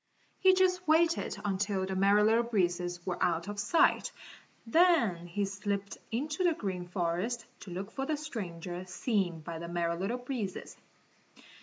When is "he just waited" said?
0.39-1.37